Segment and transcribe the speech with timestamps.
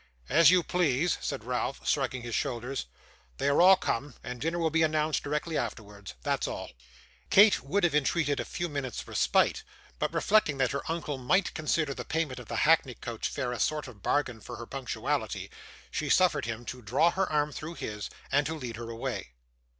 [0.29, 2.87] 'As you please,' said Ralph, shrugging his shoulders.
[3.37, 6.71] 'They are all come, and dinner will be announced directly afterwards that's all.'
[7.29, 9.61] Kate would have entreated a few minutes' respite,
[9.99, 13.59] but reflecting that her uncle might consider the payment of the hackney coach fare a
[13.59, 15.51] sort of bargain for her punctuality,
[15.91, 19.33] she suffered him to draw her arm through his, and to lead her away.